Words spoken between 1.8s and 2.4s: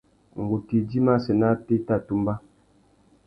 tà tumba.